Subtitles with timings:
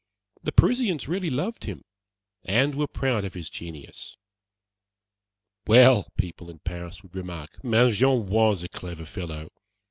[0.41, 1.85] The Parisians really loved him,
[2.43, 4.17] and were proud of his genius.
[5.67, 9.51] "Well," people in Paris would remark, "Mangin was a clever fellow.